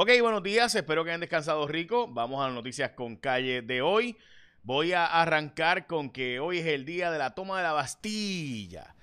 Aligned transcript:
Ok, 0.00 0.10
buenos 0.20 0.44
días, 0.44 0.72
espero 0.76 1.02
que 1.02 1.10
hayan 1.10 1.18
descansado 1.18 1.66
rico. 1.66 2.06
Vamos 2.06 2.40
a 2.40 2.46
las 2.46 2.54
noticias 2.54 2.92
con 2.92 3.16
calle 3.16 3.62
de 3.62 3.82
hoy. 3.82 4.16
Voy 4.62 4.92
a 4.92 5.04
arrancar 5.06 5.88
con 5.88 6.10
que 6.10 6.38
hoy 6.38 6.58
es 6.58 6.66
el 6.66 6.84
día 6.84 7.10
de 7.10 7.18
la 7.18 7.34
toma 7.34 7.56
de 7.56 7.64
la 7.64 7.72
Bastilla. 7.72 8.94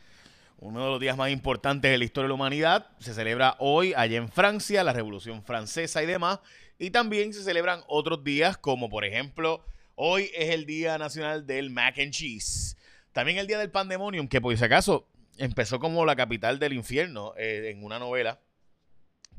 Uno 0.58 0.86
de 0.86 0.92
los 0.92 1.02
días 1.02 1.18
más 1.18 1.31
importantes 1.31 1.92
de 1.92 1.97
la 1.97 2.05
historia 2.05 2.28
de 2.28 2.29
la 2.29 2.36
humanidad. 2.36 2.92
Se 3.00 3.13
celebra 3.13 3.58
hoy 3.59 3.94
allá 3.94 4.16
en 4.16 4.30
Francia, 4.30 4.86
la 4.86 4.94
Revolución 4.94 5.44
Francesa 5.44 6.02
y 6.02 6.05
demás. 6.05 6.39
Y 6.80 6.91
también 6.91 7.34
se 7.34 7.43
celebran 7.43 7.82
otros 7.88 8.23
días 8.23 8.55
como 8.55 8.89
por 8.89 9.04
ejemplo, 9.04 9.66
hoy 9.96 10.32
es 10.34 10.52
el 10.52 10.66
Día 10.66 10.98
Nacional 10.98 11.46
del 11.46 11.71
Mac 11.71 12.00
and 12.00 12.14
Cheese. 12.14 12.77
También 13.12 13.38
el 13.38 13.48
Día 13.48 13.59
del 13.59 13.70
Pandemonium, 13.70 14.30
que 14.30 14.39
por 14.39 14.55
si 14.57 14.64
acaso 14.64 15.09
empezó 15.38 15.77
como 15.77 16.05
la 16.05 16.16
capital 16.16 16.57
del 16.57 16.71
infierno 16.71 17.34
eh, 17.36 17.71
en 17.75 17.84
una 17.84 18.00
novela. 18.00 18.39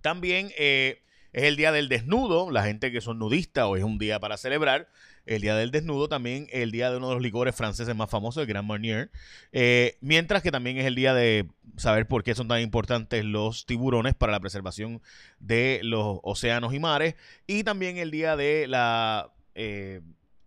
También... 0.03 0.53
Eh, 0.59 1.01
es 1.33 1.45
el 1.45 1.57
día 1.57 1.73
del 1.73 1.89
desnudo, 1.89 2.51
la 2.51 2.65
gente 2.65 2.93
que 2.93 3.01
son 3.01 3.19
nudistas 3.19 3.65
hoy 3.65 3.81
es 3.81 3.85
un 3.85 3.99
día 3.99 4.21
para 4.21 4.37
celebrar. 4.37 4.89
El 5.27 5.43
día 5.43 5.57
del 5.57 5.73
desnudo 5.73 6.09
también 6.09 6.47
el 6.53 6.71
día 6.71 6.89
de 6.89 6.99
uno 6.99 7.09
de 7.09 7.15
los 7.15 7.23
licores 7.23 7.55
franceses 7.55 7.97
más 7.97 8.09
famosos, 8.09 8.41
el 8.41 8.47
Grand 8.47 8.67
Marnier. 8.67 9.11
Eh, 9.51 9.99
mientras 10.01 10.41
que 10.41 10.53
también 10.53 10.79
es 10.79 10.87
el 10.87 10.95
día 10.95 11.15
de 11.15 11.49
saber 11.77 12.07
por 12.07 12.23
qué 12.23 12.35
son 12.37 12.47
tan 12.47 12.61
importantes 12.61 13.25
los 13.25 13.67
tiburones 13.67 14.15
para 14.15 14.31
la 14.31 14.39
preservación 14.39 15.03
de 15.41 15.81
los 15.83 16.21
océanos 16.23 16.73
y 16.75 16.79
mares. 16.79 17.17
Y 17.49 17.65
también 17.65 17.99
el 17.99 18.13
día 18.13 18.37
de 18.37 18.69
la 18.69 19.33
eh, 19.57 20.01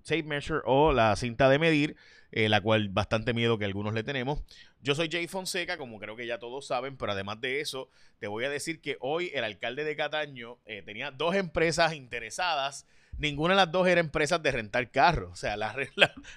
tape 0.03 0.23
measure 0.23 0.61
o 0.65 0.93
la 0.93 1.15
cinta 1.17 1.49
de 1.49 1.59
medir, 1.59 1.97
eh, 2.31 2.49
la 2.49 2.61
cual 2.61 2.89
bastante 2.89 3.33
miedo 3.33 3.57
que 3.57 3.65
algunos 3.65 3.93
le 3.93 4.03
tenemos. 4.03 4.41
Yo 4.81 4.95
soy 4.95 5.09
Jay 5.11 5.27
Fonseca, 5.27 5.77
como 5.77 5.99
creo 5.99 6.15
que 6.15 6.27
ya 6.27 6.39
todos 6.39 6.67
saben, 6.67 6.95
pero 6.97 7.11
además 7.11 7.41
de 7.41 7.59
eso, 7.59 7.89
te 8.19 8.27
voy 8.27 8.45
a 8.45 8.49
decir 8.49 8.81
que 8.81 8.97
hoy 9.01 9.31
el 9.33 9.43
alcalde 9.43 9.83
de 9.83 9.95
Cataño 9.95 10.57
eh, 10.65 10.81
tenía 10.83 11.11
dos 11.11 11.35
empresas 11.35 11.93
interesadas. 11.93 12.85
Ninguna 13.17 13.53
de 13.53 13.57
las 13.57 13.71
dos 13.71 13.85
era 13.85 13.99
empresas 13.99 14.41
de 14.41 14.51
rentar 14.51 14.91
carros. 14.91 15.31
O 15.33 15.35
sea, 15.35 15.57
las, 15.57 15.75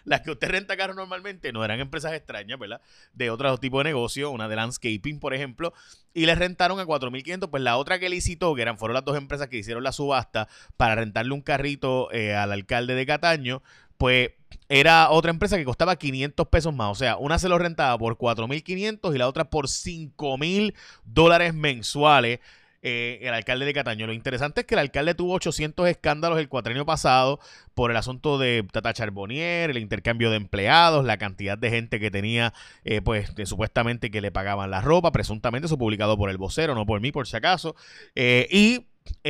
las 0.05 0.21
que 0.23 0.31
usted 0.33 0.49
renta 0.49 0.77
carros 0.77 0.97
normalmente 0.97 1.53
no 1.53 1.65
eran 1.65 1.79
empresas 1.79 2.13
extrañas, 2.15 2.59
¿verdad? 2.59 2.81
De 3.13 3.31
otro 3.31 3.57
tipo 3.59 3.79
de 3.79 3.85
negocio, 3.85 4.31
una 4.31 4.49
de 4.49 4.57
landscaping, 4.57 5.21
por 5.21 5.35
ejemplo, 5.35 5.73
y 6.13 6.27
le 6.27 6.35
rentaron 6.35 6.81
a 6.81 6.85
4.500. 6.85 7.49
Pues 7.49 7.63
la 7.63 7.77
otra 7.77 8.01
que 8.01 8.09
licitó, 8.09 8.55
que 8.57 8.63
eran, 8.63 8.79
fueron 8.79 8.95
las 8.95 9.05
dos 9.05 9.17
empresas 9.17 9.47
que 9.47 9.59
hicieron 9.59 9.85
la 9.85 9.93
subasta 9.93 10.49
para 10.77 10.97
rentarle 10.97 11.33
un 11.33 11.43
carrito 11.43 12.11
eh, 12.13 12.35
al 12.35 12.51
alcalde 12.51 12.97
de 12.97 13.07
Cataño, 13.07 13.63
pues 13.97 14.31
era 14.69 15.11
otra 15.11 15.31
empresa 15.31 15.57
que 15.57 15.65
costaba 15.65 15.97
500 15.97 16.49
pesos 16.49 16.75
más. 16.75 16.91
O 16.91 16.95
sea, 16.95 17.17
una 17.17 17.39
se 17.39 17.49
lo 17.49 17.59
rentaba 17.59 17.97
por 17.99 18.17
4.500 18.17 19.15
y 19.15 19.19
la 19.19 19.29
otra 19.29 19.51
por 19.51 19.67
5.000 19.67 20.75
dólares 21.05 21.55
mensuales. 21.55 22.41
Eh, 22.85 23.21
el 23.23 23.33
alcalde 23.33 23.65
de 23.65 23.75
Cataño. 23.75 24.09
Lo 24.09 24.13
interesante 24.13 24.63
es 24.63 24.67
que 24.67 24.75
el 24.75 24.81
alcalde 24.81 25.15
tuvo 25.15 25.35
800 25.35 25.89
escándalos 25.89 26.41
el 26.41 26.49
cuatrenio 26.49 26.85
pasado 26.85 27.39
por 27.75 27.93
el 27.93 27.97
asunto 27.97 28.39
de 28.39 28.67
Tata 28.73 28.93
Charbonnier, 28.93 29.71
el 29.71 29.79
intercambio 29.79 30.31
de 30.31 30.37
empleados, 30.37 31.05
la 31.05 31.17
cantidad 31.17 31.57
de 31.57 31.71
gente 31.71 32.01
que 32.01 32.11
tenía, 32.11 32.53
eh, 32.85 33.01
pues, 33.01 33.33
supuestamente 33.45 34.11
que 34.11 34.21
le 34.21 34.33
pagaban 34.33 34.73
la 34.73 34.81
ropa, 34.81 35.13
presuntamente 35.13 35.67
eso 35.67 35.79
publicado 35.79 36.17
por 36.19 36.29
el 36.29 36.39
vocero, 36.39 36.75
no 36.75 36.85
por 36.85 37.01
mí, 37.01 37.13
por 37.13 37.29
si 37.29 37.37
acaso. 37.37 37.77
Eh, 38.17 38.49
y 38.51 38.85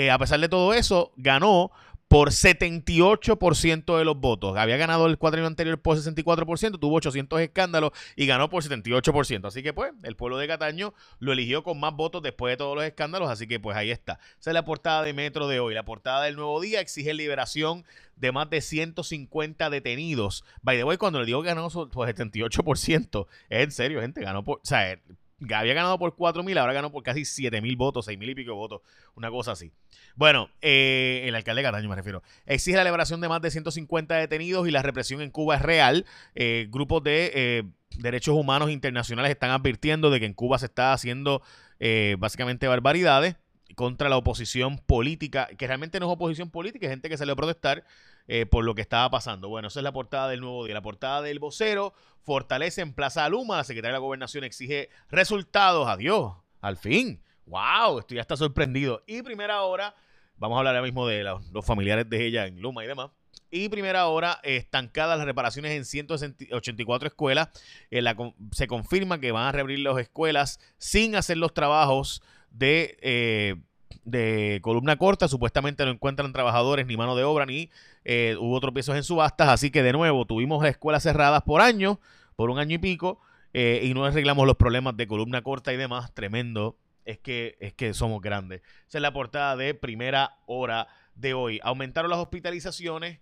a 0.09 0.19
pesar 0.19 0.41
de 0.41 0.48
todo 0.48 0.73
eso, 0.73 1.12
ganó 1.17 1.70
por 2.13 2.29
78% 2.29 3.97
de 3.97 4.05
los 4.05 4.21
votos. 4.21 4.59
Había 4.59 4.77
ganado 4.77 5.07
el 5.07 5.17
cuadrino 5.17 5.47
anterior 5.47 5.81
por 5.81 5.97
64%, 5.97 6.79
tuvo 6.79 6.97
800 6.97 7.41
escándalos 7.41 7.93
y 8.17 8.27
ganó 8.27 8.51
por 8.51 8.63
78%. 8.63 9.47
Así 9.47 9.63
que 9.63 9.73
pues 9.73 9.95
el 10.03 10.15
pueblo 10.15 10.37
de 10.37 10.47
Cataño 10.47 10.93
lo 11.21 11.33
eligió 11.33 11.63
con 11.63 11.81
más 11.81 11.95
votos 11.95 12.23
después 12.23 12.53
de 12.53 12.59
todos 12.59 12.77
los 12.77 12.85
escándalos, 12.85 13.31
así 13.31 13.47
que 13.47 13.59
pues 13.59 13.79
ahí 13.79 13.91
está. 13.91 14.19
Esa 14.39 14.51
es 14.51 14.55
la 14.55 14.67
portada 14.67 15.03
de 15.03 15.15
Metro 15.15 15.49
de 15.49 15.59
hoy. 15.59 15.73
La 15.73 15.87
portada 15.87 16.25
del 16.25 16.37
Nuevo 16.37 16.61
Día 16.61 16.83
exige 16.83 17.15
liberación 17.15 17.87
de 18.17 18.31
más 18.31 18.51
de 18.51 18.61
150 18.61 19.71
detenidos. 19.71 20.45
By 20.61 20.77
the 20.77 20.85
way, 20.85 20.98
cuando 20.98 21.19
le 21.19 21.25
digo 21.25 21.41
que 21.41 21.48
ganó 21.48 21.70
por 21.70 21.89
78%, 22.15 23.27
es 23.48 23.65
en 23.65 23.70
serio, 23.70 24.03
gente, 24.03 24.20
ganó 24.20 24.45
por... 24.45 24.59
O 24.59 24.61
sea, 24.65 24.98
había 25.53 25.75
ganado 25.75 25.98
por 25.98 26.14
4.000, 26.14 26.58
ahora 26.58 26.73
ganó 26.73 26.91
por 26.91 27.03
casi 27.03 27.23
7.000 27.23 27.77
votos, 27.77 28.08
6.000 28.08 28.30
y 28.30 28.35
pico 28.35 28.55
votos, 28.55 28.83
una 29.14 29.30
cosa 29.30 29.53
así. 29.53 29.73
Bueno, 30.14 30.51
eh, 30.61 31.23
el 31.27 31.35
alcalde 31.35 31.63
de 31.63 31.69
Cataño 31.69 31.89
me 31.89 31.97
refiero. 31.97 32.23
Exige 32.47 32.77
la 32.77 32.85
liberación 32.85 33.20
de 33.20 33.29
más 33.29 33.41
de 33.42 33.51
150 33.51 34.14
detenidos 34.17 34.69
y 34.69 34.70
la 34.70 34.83
represión 34.83 35.20
en 35.20 35.30
Cuba 35.30 35.57
es 35.57 35.63
real. 35.63 36.07
Eh, 36.35 36.69
grupos 36.70 37.03
de 37.03 37.33
eh, 37.35 37.63
derechos 37.97 38.35
humanos 38.35 38.70
internacionales 38.70 39.30
están 39.30 39.51
advirtiendo 39.51 40.11
de 40.11 40.20
que 40.20 40.27
en 40.27 40.35
Cuba 40.35 40.58
se 40.58 40.67
está 40.67 40.92
haciendo 40.92 41.42
básicamente 42.19 42.69
barbaridades 42.69 43.35
contra 43.74 44.09
la 44.09 44.17
oposición 44.17 44.79
política, 44.79 45.48
que 45.59 45.67
realmente 45.67 45.98
no 45.98 46.07
es 46.07 46.13
oposición 46.13 46.48
política, 46.51 46.86
es 46.86 46.91
gente 46.91 47.09
que 47.09 47.17
salió 47.17 47.33
a 47.33 47.36
protestar 47.36 47.85
eh, 48.29 48.47
por 48.47 48.65
lo 48.65 48.75
que 48.75 48.83
estaba 48.83 49.11
pasando. 49.11 49.49
Bueno, 49.49 49.69
esa 49.69 49.81
es 49.81 49.85
la 49.85 49.93
portada 49.93 50.29
del 50.29 50.41
nuevo 50.41 50.65
día. 50.65 50.75
La 50.75 50.83
portada 50.83 51.23
del 51.23 51.39
vocero 51.39 51.95
fortalece 52.23 52.81
en 52.81 52.95
Plaza 52.95 53.25
Aluma. 53.25 53.57
La 53.57 53.65
secretaria 53.65 53.93
de 53.93 54.01
la 54.01 54.05
Gobernación 54.05 54.45
exige 54.45 54.91
resultados. 55.11 55.89
Adiós. 55.89 56.35
Al 56.61 56.77
fin. 56.77 57.23
¡Wow! 57.47 57.99
Estoy 57.99 58.19
hasta 58.19 58.37
sorprendido. 58.37 59.03
Y 59.07 59.23
primera 59.23 59.63
hora, 59.63 59.95
vamos 60.37 60.57
a 60.57 60.59
hablar 60.61 60.77
ahora 60.77 60.87
mismo 60.87 61.07
de 61.07 61.25
los, 61.25 61.65
familiares 61.65 62.09
de 62.09 62.25
ella 62.25 62.47
en 62.47 62.61
Luma 62.61 62.85
y 62.85 62.87
demás. 62.87 63.11
Y 63.51 63.69
primera 63.69 64.07
hora, 64.07 64.41
estancadas 64.43 65.19
las 65.19 65.27
reparaciones 65.27 65.73
en 65.73 65.85
184 65.85 67.09
escuelas. 67.09 67.49
Eh, 67.91 68.03
se 68.53 68.67
confirma 68.67 69.21
que 69.21 69.33
van 69.33 69.47
a 69.47 69.53
reabrir 69.53 69.81
las 69.81 69.99
escuelas 69.99 70.59
sin 70.79 71.17
hacer 71.17 71.37
los 71.37 71.53
trabajos 71.53 72.23
de, 72.51 72.97
eh, 73.03 73.57
de 74.05 74.61
columna 74.63 74.97
corta. 74.97 75.29
Supuestamente 75.29 75.85
no 75.85 75.91
encuentran 75.91 76.33
trabajadores 76.33 76.87
ni 76.87 76.97
mano 76.97 77.15
de 77.15 77.25
obra 77.25 77.45
ni 77.45 77.69
eh, 78.05 78.36
hubo 78.39 78.58
tropiezos 78.61 78.96
en 78.96 79.05
subastas. 79.05 79.48
Así 79.48 79.70
que 79.70 79.83
de 79.83 79.92
nuevo 79.92 80.27
tuvimos 80.27 80.64
escuelas 80.64 81.02
cerradas 81.02 81.42
por 81.42 81.61
año, 81.61 82.01
por 82.36 82.51
un 82.51 82.58
año 82.58 82.77
y 82.77 82.79
pico, 82.79 83.20
eh, 83.52 83.80
y 83.83 83.95
no 83.95 84.05
arreglamos 84.05 84.46
los 84.46 84.57
problemas 84.57 84.96
de 84.96 85.07
columna 85.07 85.42
corta 85.42 85.73
y 85.73 85.77
demás. 85.77 86.12
Tremendo. 86.14 86.79
Es 87.05 87.18
que, 87.18 87.57
es 87.58 87.73
que 87.73 87.95
somos 87.95 88.20
grandes. 88.20 88.62
Esa 88.86 88.98
es 88.98 89.02
la 89.02 89.12
portada 89.12 89.57
de 89.57 89.74
primera 89.74 90.36
hora 90.46 90.86
de 91.17 91.35
hoy. 91.35 91.58
Aumentaron 91.64 92.11
las 92.11 92.20
hospitalizaciones, 92.20 93.18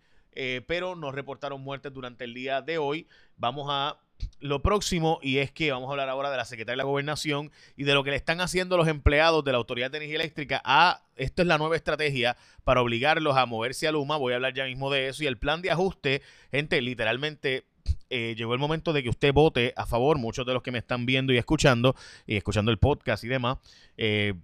pero 0.66 0.96
nos 0.96 1.14
reportaron 1.14 1.62
muertes 1.62 1.90
durante 1.90 2.24
el 2.24 2.34
día 2.34 2.60
de 2.60 2.76
hoy. 2.76 3.08
Vamos 3.38 3.68
a 3.70 3.96
lo 4.40 4.62
próximo, 4.62 5.18
y 5.22 5.38
es 5.38 5.50
que 5.50 5.70
vamos 5.72 5.88
a 5.88 5.92
hablar 5.92 6.08
ahora 6.08 6.30
de 6.30 6.36
la 6.36 6.44
Secretaría 6.44 6.74
de 6.74 6.78
la 6.78 6.84
Gobernación 6.84 7.50
y 7.76 7.84
de 7.84 7.94
lo 7.94 8.04
que 8.04 8.10
le 8.10 8.16
están 8.16 8.40
haciendo 8.40 8.76
los 8.76 8.88
empleados 8.88 9.44
de 9.44 9.52
la 9.52 9.58
Autoridad 9.58 9.90
de 9.90 9.98
Energía 9.98 10.16
Eléctrica 10.16 10.62
a, 10.64 11.02
esto 11.16 11.42
es 11.42 11.48
la 11.48 11.58
nueva 11.58 11.76
estrategia 11.76 12.36
para 12.64 12.80
obligarlos 12.80 13.36
a 13.36 13.46
moverse 13.46 13.88
a 13.88 13.92
Luma, 13.92 14.16
voy 14.16 14.32
a 14.32 14.36
hablar 14.36 14.54
ya 14.54 14.64
mismo 14.64 14.90
de 14.90 15.08
eso, 15.08 15.22
y 15.24 15.26
el 15.26 15.38
plan 15.38 15.62
de 15.62 15.70
ajuste, 15.70 16.22
gente, 16.50 16.80
literalmente 16.80 17.64
eh, 18.08 18.34
llegó 18.36 18.54
el 18.54 18.60
momento 18.60 18.92
de 18.92 19.02
que 19.02 19.08
usted 19.08 19.32
vote 19.32 19.72
a 19.76 19.86
favor, 19.86 20.18
muchos 20.18 20.46
de 20.46 20.54
los 20.54 20.62
que 20.62 20.70
me 20.70 20.78
están 20.78 21.06
viendo 21.06 21.32
y 21.32 21.38
escuchando, 21.38 21.94
y 22.26 22.36
escuchando 22.36 22.70
el 22.70 22.78
podcast 22.78 23.24
y 23.24 23.28
demás, 23.28 23.58
eh, 23.96 24.34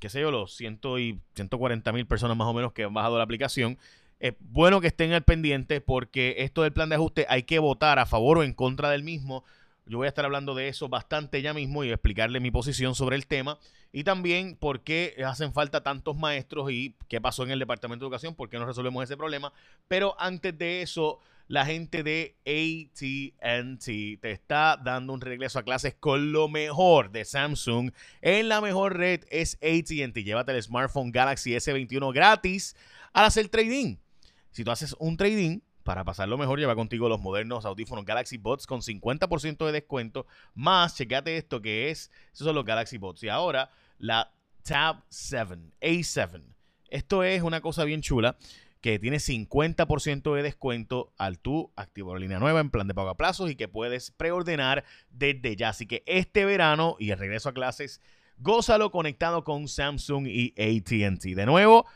qué 0.00 0.08
sé 0.08 0.20
yo, 0.20 0.30
los 0.30 0.54
ciento 0.54 0.98
y 0.98 1.20
140 1.34 1.92
mil 1.92 2.06
personas 2.06 2.36
más 2.36 2.46
o 2.46 2.54
menos 2.54 2.72
que 2.72 2.84
han 2.84 2.94
bajado 2.94 3.18
la 3.18 3.24
aplicación, 3.24 3.78
es 4.20 4.34
bueno 4.40 4.80
que 4.80 4.86
estén 4.86 5.12
al 5.12 5.24
pendiente 5.24 5.80
porque 5.80 6.36
esto 6.38 6.62
del 6.62 6.72
plan 6.72 6.88
de 6.88 6.96
ajuste 6.96 7.26
hay 7.28 7.42
que 7.42 7.58
votar 7.58 7.98
a 7.98 8.06
favor 8.06 8.38
o 8.38 8.42
en 8.42 8.52
contra 8.52 8.90
del 8.90 9.02
mismo. 9.02 9.44
Yo 9.86 9.98
voy 9.98 10.06
a 10.06 10.08
estar 10.08 10.24
hablando 10.24 10.54
de 10.54 10.68
eso 10.68 10.88
bastante 10.88 11.42
ya 11.42 11.52
mismo 11.52 11.84
y 11.84 11.90
explicarle 11.90 12.40
mi 12.40 12.50
posición 12.50 12.94
sobre 12.94 13.16
el 13.16 13.26
tema. 13.26 13.58
Y 13.92 14.02
también 14.02 14.56
por 14.56 14.80
qué 14.80 15.14
hacen 15.24 15.52
falta 15.52 15.82
tantos 15.82 16.16
maestros 16.16 16.70
y 16.72 16.96
qué 17.08 17.20
pasó 17.20 17.44
en 17.44 17.50
el 17.50 17.58
Departamento 17.58 18.04
de 18.04 18.08
Educación, 18.08 18.34
por 18.34 18.48
qué 18.48 18.58
no 18.58 18.66
resolvemos 18.66 19.04
ese 19.04 19.16
problema. 19.16 19.52
Pero 19.86 20.16
antes 20.18 20.56
de 20.56 20.82
eso, 20.82 21.20
la 21.46 21.66
gente 21.66 22.02
de 22.02 22.34
ATT 22.46 24.20
te 24.20 24.30
está 24.30 24.80
dando 24.82 25.12
un 25.12 25.20
regreso 25.20 25.58
a 25.58 25.62
clases 25.62 25.94
con 25.94 26.32
lo 26.32 26.48
mejor 26.48 27.10
de 27.12 27.26
Samsung. 27.26 27.92
En 28.22 28.48
la 28.48 28.62
mejor 28.62 28.96
red 28.96 29.24
es 29.30 29.56
ATT. 29.56 30.16
Llévate 30.16 30.52
el 30.52 30.62
smartphone 30.62 31.12
Galaxy 31.12 31.52
S21 31.52 32.12
gratis 32.14 32.74
al 33.12 33.26
hacer 33.26 33.48
trading. 33.48 33.96
Si 34.54 34.62
tú 34.62 34.70
haces 34.70 34.94
un 35.00 35.16
trading, 35.16 35.62
para 35.82 36.04
pasarlo 36.04 36.38
mejor, 36.38 36.60
lleva 36.60 36.76
contigo 36.76 37.08
los 37.08 37.20
modernos 37.20 37.64
audífonos 37.64 38.04
Galaxy 38.04 38.38
Bots 38.38 38.68
con 38.68 38.82
50% 38.82 39.66
de 39.66 39.72
descuento. 39.72 40.26
Más, 40.54 40.94
checate 40.94 41.36
esto 41.36 41.60
que 41.60 41.90
es, 41.90 42.12
esos 42.32 42.46
son 42.46 42.54
los 42.54 42.64
Galaxy 42.64 42.96
Bots. 42.96 43.24
Y 43.24 43.28
ahora, 43.28 43.72
la 43.98 44.32
Tab 44.62 45.02
7, 45.08 45.56
A7. 45.80 46.40
Esto 46.88 47.24
es 47.24 47.42
una 47.42 47.60
cosa 47.60 47.82
bien 47.82 48.00
chula 48.00 48.36
que 48.80 49.00
tiene 49.00 49.16
50% 49.16 50.36
de 50.36 50.42
descuento 50.44 51.12
al 51.18 51.40
tú 51.40 51.72
activar 51.74 52.14
la 52.14 52.20
línea 52.20 52.38
nueva 52.38 52.60
en 52.60 52.70
plan 52.70 52.86
de 52.86 52.94
pago 52.94 53.08
a 53.08 53.16
plazos 53.16 53.50
y 53.50 53.56
que 53.56 53.66
puedes 53.66 54.12
preordenar 54.12 54.84
desde 55.10 55.56
ya. 55.56 55.70
Así 55.70 55.86
que 55.86 56.04
este 56.06 56.44
verano 56.44 56.94
y 57.00 57.10
el 57.10 57.18
regreso 57.18 57.48
a 57.48 57.54
clases, 57.54 58.00
gózalo 58.38 58.92
conectado 58.92 59.42
con 59.42 59.66
Samsung 59.66 60.28
y 60.28 60.54
ATT. 60.56 61.24
De 61.34 61.44
nuevo, 61.44 61.86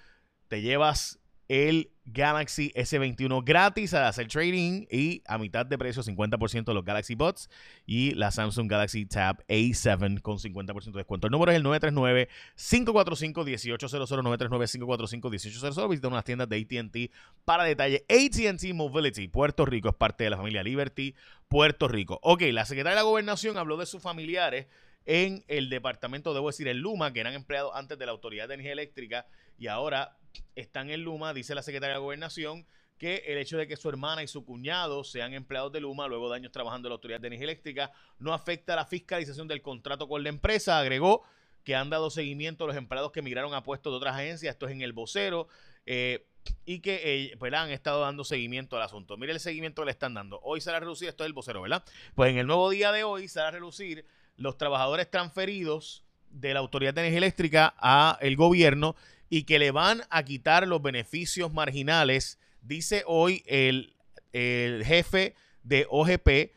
te 0.49 0.61
llevas 0.61 1.20
el 1.46 1.93
Galaxy 2.12 2.72
S21 2.75 3.44
gratis 3.44 3.94
al 3.94 4.05
hacer 4.05 4.28
trading 4.28 4.87
y 4.90 5.22
a 5.26 5.38
mitad 5.38 5.64
de 5.66 5.78
precio 5.78 6.02
50% 6.02 6.72
los 6.72 6.84
Galaxy 6.84 7.14
Bots 7.14 7.50
y 7.87 8.14
la 8.14 8.31
Samsung 8.31 8.70
Galaxy 8.70 9.06
Tab 9.06 9.44
A7 9.49 10.20
con 10.22 10.38
50% 10.38 10.93
de 10.93 10.93
descuento. 10.93 11.26
El 11.26 11.32
número 11.32 11.52
es 11.52 11.56
el 11.56 11.64
939-545-1800, 11.64 14.22
939-545-1800. 14.22 15.88
Visita 15.88 16.08
unas 16.08 16.25
tiendas 16.25 16.49
de 16.49 16.56
ATT 16.56 17.12
para 17.44 17.64
detalle. 17.64 18.05
ATT 18.08 18.72
Mobility, 18.75 19.28
Puerto 19.28 19.66
Rico, 19.66 19.88
es 19.88 19.94
parte 19.94 20.25
de 20.25 20.31
la 20.31 20.37
familia 20.37 20.62
Liberty, 20.62 21.14
Puerto 21.49 21.88
Rico. 21.88 22.19
Ok, 22.22 22.43
la 22.52 22.64
secretaria 22.64 22.96
de 22.96 23.02
la 23.02 23.08
Gobernación 23.08 23.56
habló 23.56 23.76
de 23.76 23.87
sus 23.87 24.02
familiares 24.02 24.66
en 25.08 25.43
el 25.49 25.70
departamento, 25.70 26.34
debo 26.34 26.49
decir, 26.49 26.69
el 26.69 26.81
Luma, 26.81 27.14
que 27.14 27.20
eran 27.20 27.32
empleados 27.32 27.72
antes 27.75 27.99
de 27.99 28.05
la 28.05 28.12
Autoridad 28.12 28.46
de 28.46 28.55
Energía 28.55 28.75
Eléctrica 28.75 29.26
y 29.58 29.66
ahora 29.66 30.19
están 30.55 30.90
en 30.90 31.02
Luma, 31.02 31.32
dice 31.32 31.55
la 31.55 31.62
secretaria 31.62 31.94
de 31.94 32.00
Gobernación, 32.00 32.66
que 32.99 33.22
el 33.26 33.38
hecho 33.38 33.56
de 33.56 33.66
que 33.66 33.78
su 33.78 33.88
hermana 33.88 34.22
y 34.22 34.28
su 34.28 34.44
cuñado 34.44 35.02
sean 35.05 35.32
empleados 35.32 35.72
de 35.72 35.81
Luma 35.81 36.08
luego 36.08 36.28
de 36.28 36.37
años 36.37 36.52
trabajando 36.52 36.88
en 36.88 36.90
la 36.90 36.96
Autoridad 36.96 37.20
de 37.20 37.28
Energía 37.28 37.44
Eléctrica 37.44 37.90
no 38.19 38.34
afecta 38.34 38.76
la 38.76 38.84
fiscalización 38.84 39.49
del 39.49 39.62
contrato 39.62 40.08
con 40.08 40.22
la 40.22 40.28
empresa. 40.28 40.78
Agregó 40.78 41.22
que 41.64 41.75
han 41.75 41.88
dado 41.88 42.11
seguimiento 42.11 42.64
a 42.64 42.66
los 42.66 42.76
empleados 42.76 43.11
que 43.11 43.22
migraron 43.22 43.54
a 43.54 43.62
puestos 43.62 43.90
de 43.90 43.96
otras 43.96 44.14
agencias, 44.14 44.52
esto 44.52 44.66
es 44.66 44.72
en 44.72 44.82
el 44.82 44.93
vocero, 44.93 45.49
eh, 45.87 46.26
y 46.66 46.81
que 46.81 47.00
eh, 47.02 47.37
pues, 47.38 47.50
han 47.54 47.70
estado 47.70 48.02
dando 48.02 48.25
seguimiento 48.25 48.76
al 48.76 48.82
asunto. 48.82 49.16
Mire 49.16 49.32
el 49.32 49.40
seguimiento 49.40 49.81
que 49.81 49.87
le 49.87 49.93
están 49.93 50.12
dando. 50.12 50.38
Hoy 50.43 50.61
se 50.61 50.70
a 50.70 50.78
relucir, 50.78 51.08
esto 51.08 51.25
es 51.25 51.28
el 51.28 51.32
vocero, 51.32 51.62
¿verdad? 51.62 51.82
Pues 52.14 52.31
en 52.31 52.37
el 52.37 52.46
nuevo 52.46 52.69
día 52.69 52.93
de 52.93 53.04
hoy 53.04 53.26
se 53.26 53.40
a 53.40 53.50
relucir 53.50 54.04
los 54.38 54.56
trabajadores 54.56 55.11
transferidos 55.11 56.05
de 56.31 56.55
la 56.55 56.61
Autoridad 56.61 56.94
de 56.94 57.02
Energía 57.02 57.19
Eléctrica 57.19 57.75
a 57.79 58.17
el 58.20 58.37
gobierno 58.37 58.96
y 59.29 59.43
que 59.43 59.58
le 59.58 59.70
van 59.73 60.02
a 60.08 60.23
quitar 60.23 60.67
los 60.67 60.81
beneficios 60.81 61.52
marginales, 61.52 62.38
dice 62.62 63.02
hoy 63.06 63.43
el, 63.46 63.94
jefe 64.32 65.35
de 65.62 65.87
OGP, 65.90 66.55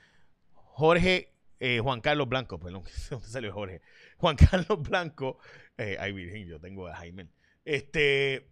Jorge 0.54 1.33
eh, 1.60 1.80
Juan 1.80 2.01
Carlos 2.01 2.30
Blanco, 2.30 2.60
perdón, 2.60 2.83
¿dónde 3.10 3.28
salió 3.28 3.51
Jorge? 3.54 3.81
Juan 4.18 4.36
Carlos 4.36 4.81
Blanco, 4.81 5.39
eh, 5.78 5.98
ay 6.00 6.12
Virgen, 6.12 6.48
yo 6.48 6.60
tengo 6.60 6.88
a 6.88 6.95
Jaime, 6.95 7.28
este, 7.66 8.48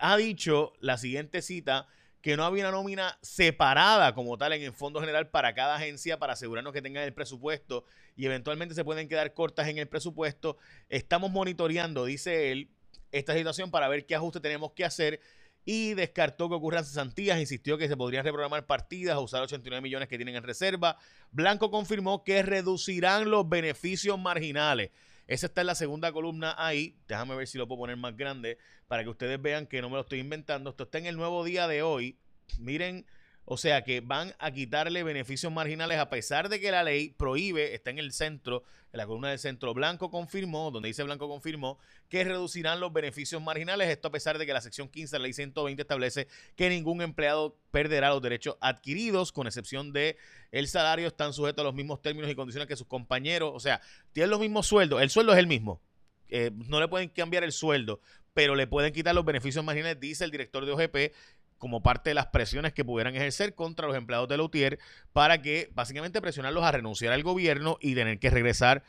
ha 0.00 0.16
dicho 0.16 0.72
la 0.80 0.96
siguiente 0.96 1.42
cita, 1.42 1.86
que 2.20 2.36
no 2.36 2.44
había 2.44 2.64
una 2.64 2.76
nómina 2.76 3.18
separada 3.22 4.14
como 4.14 4.36
tal 4.36 4.52
en 4.52 4.62
el 4.62 4.72
Fondo 4.72 5.00
General 5.00 5.28
para 5.28 5.54
cada 5.54 5.76
agencia 5.76 6.18
para 6.18 6.34
asegurarnos 6.34 6.72
que 6.72 6.82
tengan 6.82 7.04
el 7.04 7.14
presupuesto 7.14 7.84
y 8.16 8.26
eventualmente 8.26 8.74
se 8.74 8.84
pueden 8.84 9.08
quedar 9.08 9.32
cortas 9.32 9.68
en 9.68 9.78
el 9.78 9.88
presupuesto. 9.88 10.58
Estamos 10.88 11.30
monitoreando, 11.30 12.04
dice 12.04 12.52
él, 12.52 12.68
esta 13.12 13.34
situación 13.34 13.70
para 13.70 13.88
ver 13.88 14.06
qué 14.06 14.14
ajuste 14.14 14.40
tenemos 14.40 14.72
que 14.72 14.84
hacer 14.84 15.20
y 15.64 15.94
descartó 15.94 16.48
que 16.48 16.54
ocurran 16.54 16.84
cesantías, 16.84 17.38
insistió 17.38 17.78
que 17.78 17.88
se 17.88 17.96
podrían 17.96 18.24
reprogramar 18.24 18.66
partidas 18.66 19.14
a 19.14 19.20
usar 19.20 19.42
89 19.42 19.80
millones 19.82 20.08
que 20.08 20.16
tienen 20.16 20.36
en 20.36 20.42
reserva. 20.42 20.96
Blanco 21.30 21.70
confirmó 21.70 22.24
que 22.24 22.42
reducirán 22.42 23.30
los 23.30 23.48
beneficios 23.48 24.18
marginales. 24.18 24.90
Esa 25.30 25.46
está 25.46 25.60
en 25.60 25.68
la 25.68 25.76
segunda 25.76 26.10
columna 26.10 26.56
ahí. 26.58 26.96
Déjame 27.06 27.36
ver 27.36 27.46
si 27.46 27.56
lo 27.56 27.68
puedo 27.68 27.82
poner 27.82 27.96
más 27.96 28.16
grande 28.16 28.58
para 28.88 29.04
que 29.04 29.10
ustedes 29.10 29.40
vean 29.40 29.68
que 29.68 29.80
no 29.80 29.88
me 29.88 29.94
lo 29.94 30.00
estoy 30.00 30.18
inventando. 30.18 30.70
Esto 30.70 30.82
está 30.82 30.98
en 30.98 31.06
el 31.06 31.16
nuevo 31.16 31.44
día 31.44 31.68
de 31.68 31.82
hoy. 31.84 32.18
Miren, 32.58 33.06
o 33.44 33.56
sea 33.56 33.82
que 33.82 34.00
van 34.00 34.34
a 34.38 34.52
quitarle 34.52 35.02
beneficios 35.02 35.52
marginales 35.52 35.98
a 35.98 36.08
pesar 36.08 36.48
de 36.48 36.60
que 36.60 36.70
la 36.70 36.84
ley 36.84 37.10
prohíbe, 37.10 37.74
está 37.74 37.90
en 37.90 37.98
el 37.98 38.12
centro, 38.12 38.62
en 38.92 38.98
la 38.98 39.06
columna 39.06 39.30
del 39.30 39.38
centro 39.38 39.74
blanco 39.74 40.10
confirmó, 40.10 40.70
donde 40.70 40.88
dice 40.88 41.02
blanco 41.02 41.28
confirmó, 41.28 41.78
que 42.08 42.24
reducirán 42.24 42.80
los 42.80 42.92
beneficios 42.92 43.42
marginales. 43.42 43.88
Esto 43.88 44.08
a 44.08 44.10
pesar 44.12 44.38
de 44.38 44.46
que 44.46 44.52
la 44.52 44.60
sección 44.60 44.88
15 44.88 45.16
de 45.16 45.18
la 45.18 45.22
ley 45.24 45.32
120 45.32 45.82
establece 45.82 46.28
que 46.56 46.68
ningún 46.68 47.02
empleado 47.02 47.56
perderá 47.70 48.10
los 48.10 48.22
derechos 48.22 48.56
adquiridos, 48.60 49.32
con 49.32 49.46
excepción 49.46 49.92
de 49.92 50.16
el 50.52 50.68
salario, 50.68 51.08
están 51.08 51.32
sujetos 51.32 51.62
a 51.62 51.64
los 51.64 51.74
mismos 51.74 52.02
términos 52.02 52.30
y 52.30 52.34
condiciones 52.34 52.68
que 52.68 52.76
sus 52.76 52.86
compañeros. 52.86 53.52
O 53.54 53.60
sea, 53.60 53.80
tienen 54.12 54.30
los 54.30 54.40
mismos 54.40 54.66
sueldos. 54.66 55.00
El 55.02 55.10
sueldo 55.10 55.32
es 55.32 55.38
el 55.38 55.46
mismo. 55.46 55.80
Eh, 56.28 56.50
no 56.68 56.80
le 56.80 56.88
pueden 56.88 57.08
cambiar 57.08 57.44
el 57.44 57.52
sueldo, 57.52 58.00
pero 58.34 58.54
le 58.54 58.66
pueden 58.66 58.92
quitar 58.92 59.14
los 59.14 59.24
beneficios 59.24 59.64
marginales, 59.64 59.98
dice 59.98 60.24
el 60.24 60.30
director 60.30 60.64
de 60.64 60.72
OGP, 60.72 61.14
como 61.60 61.82
parte 61.82 62.10
de 62.10 62.14
las 62.14 62.26
presiones 62.26 62.72
que 62.72 62.84
pudieran 62.84 63.14
ejercer 63.14 63.54
contra 63.54 63.86
los 63.86 63.96
empleados 63.96 64.28
de 64.28 64.38
Lautier 64.38 64.78
para 65.12 65.42
que 65.42 65.70
básicamente 65.74 66.20
presionarlos 66.20 66.64
a 66.64 66.72
renunciar 66.72 67.12
al 67.12 67.22
gobierno 67.22 67.76
y 67.80 67.94
tener 67.94 68.18
que 68.18 68.30
regresar 68.30 68.82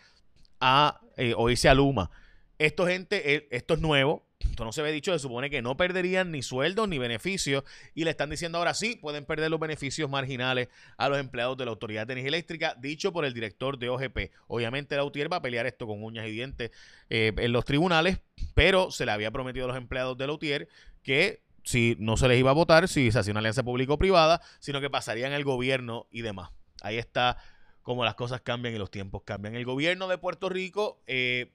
a 0.62 1.02
eh, 1.18 1.34
o 1.38 1.50
irse 1.50 1.70
a 1.70 1.76
Luma. 1.76 2.10
Esto, 2.58 2.88
gente, 2.88 3.36
eh, 3.36 3.48
esto 3.52 3.74
es 3.76 3.82
nuevo. 3.82 4.26
Esto 4.40 4.66
no 4.66 4.72
se 4.72 4.82
ve 4.82 4.92
dicho, 4.92 5.14
se 5.14 5.20
supone 5.20 5.50
que 5.52 5.62
no 5.62 5.78
perderían 5.78 6.32
ni 6.32 6.42
sueldos 6.42 6.88
ni 6.88 6.98
beneficios 6.98 7.64
y 7.94 8.06
le 8.06 8.10
están 8.10 8.32
diciendo 8.32 8.58
ahora 8.58 8.74
sí, 8.74 8.96
pueden 8.96 9.24
perder 9.26 9.52
los 9.52 9.60
beneficios 9.60 10.10
marginales 10.10 10.68
a 10.98 11.10
los 11.10 11.20
empleados 11.20 11.58
de 11.58 11.66
la 11.66 11.72
Autoridad 11.72 12.08
de 12.08 12.14
Energía 12.14 12.30
Eléctrica, 12.30 12.76
dicho 12.80 13.14
por 13.14 13.24
el 13.26 13.36
director 13.36 13.78
de 13.78 13.90
OGP. 13.90 14.32
Obviamente 14.48 14.96
la 14.96 15.04
UTIER 15.04 15.32
va 15.32 15.38
a 15.38 15.42
pelear 15.42 15.68
esto 15.68 15.86
con 15.86 16.04
uñas 16.04 16.28
y 16.28 16.32
dientes 16.32 16.72
eh, 17.10 17.34
en 17.38 17.52
los 17.52 17.66
tribunales, 17.66 18.20
pero 18.56 18.90
se 18.90 19.06
le 19.06 19.12
había 19.12 19.30
prometido 19.30 19.66
a 19.66 19.68
los 19.68 19.78
empleados 19.78 20.18
de 20.18 20.26
la 20.26 20.34
UTIER 20.34 20.68
que 21.04 21.42
si 21.64 21.96
no 22.00 22.18
se 22.18 22.28
les 22.28 22.40
iba 22.40 22.52
a 22.52 22.54
votar, 22.54 22.88
si 22.88 23.12
se 23.12 23.20
hacía 23.20 23.32
una 23.32 23.40
alianza 23.40 23.64
público-privada, 23.64 24.42
sino 24.60 24.82
que 24.82 24.90
pasaría 24.90 25.28
en 25.28 25.34
el 25.34 25.44
gobierno 25.44 26.08
y 26.12 26.22
demás. 26.22 26.52
Ahí 26.82 26.98
está 26.98 27.38
cómo 27.82 28.06
las 28.06 28.16
cosas 28.16 28.42
cambian 28.42 28.76
y 28.76 28.78
los 28.78 28.92
tiempos 28.92 29.24
cambian. 29.26 29.56
El 29.56 29.66
gobierno 29.66 30.08
de 30.08 30.18
Puerto 30.18 30.50
Rico 30.50 31.02
eh, 31.08 31.52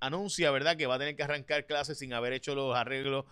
anuncia, 0.00 0.50
¿verdad?, 0.50 0.76
que 0.76 0.86
va 0.86 0.96
a 0.96 0.98
tener 0.98 1.16
que 1.16 1.22
arrancar 1.22 1.66
clases 1.66 1.98
sin 1.98 2.12
haber 2.12 2.32
hecho 2.32 2.54
los 2.54 2.76
arreglos 2.76 3.24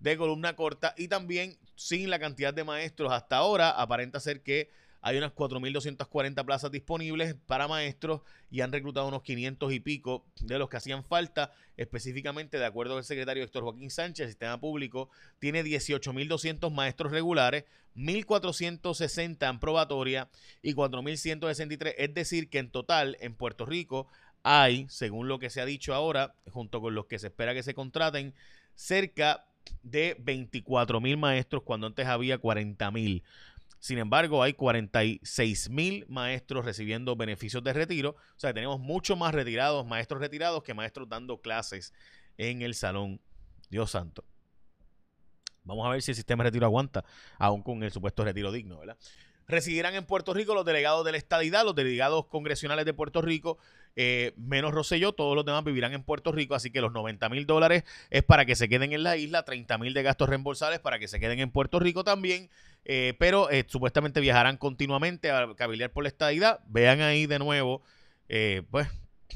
de 0.00 0.16
columna 0.16 0.56
corta 0.56 0.94
y 0.96 1.08
también 1.08 1.56
sin 1.74 2.10
la 2.10 2.18
cantidad 2.18 2.52
de 2.52 2.64
maestros 2.64 3.12
hasta 3.12 3.36
ahora. 3.36 3.70
Aparenta 3.70 4.20
ser 4.20 4.42
que 4.42 4.70
hay 5.06 5.18
unas 5.18 5.32
4.240 5.36 6.44
plazas 6.44 6.72
disponibles 6.72 7.36
para 7.46 7.68
maestros 7.68 8.22
y 8.50 8.62
han 8.62 8.72
reclutado 8.72 9.06
unos 9.06 9.22
500 9.22 9.72
y 9.72 9.78
pico 9.78 10.26
de 10.40 10.58
los 10.58 10.68
que 10.68 10.78
hacían 10.78 11.04
falta. 11.04 11.52
Específicamente, 11.76 12.58
de 12.58 12.66
acuerdo 12.66 12.98
el 12.98 13.04
secretario 13.04 13.44
Héctor 13.44 13.62
Joaquín 13.62 13.92
Sánchez, 13.92 14.24
el 14.24 14.30
sistema 14.30 14.58
público 14.58 15.08
tiene 15.38 15.62
18.200 15.62 16.72
maestros 16.72 17.12
regulares, 17.12 17.66
1.460 17.94 19.48
en 19.48 19.60
probatoria 19.60 20.28
y 20.60 20.74
4.163. 20.74 21.94
Es 21.98 22.12
decir, 22.12 22.50
que 22.50 22.58
en 22.58 22.70
total 22.70 23.16
en 23.20 23.36
Puerto 23.36 23.64
Rico 23.64 24.08
hay, 24.42 24.86
según 24.88 25.28
lo 25.28 25.38
que 25.38 25.50
se 25.50 25.60
ha 25.60 25.66
dicho 25.66 25.94
ahora, 25.94 26.34
junto 26.50 26.80
con 26.80 26.96
los 26.96 27.06
que 27.06 27.20
se 27.20 27.28
espera 27.28 27.54
que 27.54 27.62
se 27.62 27.74
contraten, 27.74 28.34
cerca 28.74 29.46
de 29.84 30.16
24.000 30.18 31.16
maestros 31.16 31.62
cuando 31.62 31.86
antes 31.86 32.08
había 32.08 32.40
40.000. 32.40 33.22
Sin 33.78 33.98
embargo, 33.98 34.42
hay 34.42 34.54
46 34.54 35.70
mil 35.70 36.06
maestros 36.08 36.64
recibiendo 36.64 37.14
beneficios 37.16 37.62
de 37.62 37.72
retiro. 37.72 38.10
O 38.10 38.38
sea, 38.38 38.52
tenemos 38.54 38.80
mucho 38.80 39.16
más 39.16 39.34
retirados, 39.34 39.86
maestros 39.86 40.20
retirados, 40.20 40.62
que 40.62 40.74
maestros 40.74 41.08
dando 41.08 41.40
clases 41.40 41.92
en 42.36 42.62
el 42.62 42.74
salón. 42.74 43.20
Dios 43.70 43.90
santo. 43.90 44.24
Vamos 45.64 45.86
a 45.86 45.90
ver 45.90 46.02
si 46.02 46.12
el 46.12 46.14
sistema 46.16 46.44
de 46.44 46.50
retiro 46.50 46.66
aguanta, 46.66 47.04
aún 47.38 47.62
con 47.62 47.82
el 47.82 47.90
supuesto 47.90 48.24
retiro 48.24 48.52
digno, 48.52 48.78
¿verdad? 48.78 48.96
Residirán 49.48 49.94
en 49.94 50.04
Puerto 50.04 50.34
Rico 50.34 50.54
los 50.54 50.64
delegados 50.64 51.04
de 51.04 51.12
la 51.12 51.18
estadidad, 51.18 51.64
los 51.64 51.74
delegados 51.74 52.26
congresionales 52.26 52.84
de 52.84 52.94
Puerto 52.94 53.22
Rico, 53.22 53.58
eh, 53.94 54.32
menos 54.36 54.72
Rosselló, 54.72 55.12
todos 55.12 55.34
los 55.34 55.44
demás 55.44 55.64
vivirán 55.64 55.92
en 55.94 56.02
Puerto 56.02 56.32
Rico, 56.32 56.54
así 56.54 56.70
que 56.70 56.80
los 56.80 56.92
90 56.92 57.28
mil 57.28 57.46
dólares 57.46 57.84
es 58.10 58.22
para 58.22 58.44
que 58.44 58.56
se 58.56 58.68
queden 58.68 58.92
en 58.92 59.02
la 59.02 59.16
isla, 59.16 59.44
30 59.44 59.78
mil 59.78 59.94
de 59.94 60.02
gastos 60.02 60.28
reembolsables 60.28 60.80
para 60.80 60.98
que 60.98 61.08
se 61.08 61.20
queden 61.20 61.40
en 61.40 61.50
Puerto 61.50 61.78
Rico 61.78 62.04
también, 62.04 62.50
eh, 62.84 63.14
pero 63.18 63.50
eh, 63.50 63.64
supuestamente 63.66 64.20
viajarán 64.20 64.56
continuamente 64.56 65.30
a 65.30 65.54
cabildear 65.56 65.92
por 65.92 66.04
la 66.04 66.08
estadidad. 66.08 66.60
Vean 66.66 67.00
ahí 67.00 67.26
de 67.26 67.38
nuevo, 67.38 67.82
pues 68.70 68.88